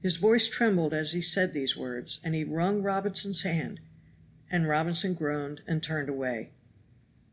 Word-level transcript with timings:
His 0.00 0.14
voice 0.14 0.46
trembled 0.46 0.94
as 0.94 1.10
he 1.10 1.20
said 1.20 1.52
these 1.52 1.76
words 1.76 2.20
and 2.22 2.36
he 2.36 2.44
wrung 2.44 2.82
Robinson's 2.84 3.42
hand, 3.42 3.80
and 4.48 4.68
Robinson 4.68 5.14
groaned 5.14 5.62
and 5.66 5.82
turned 5.82 6.08
away. 6.08 6.52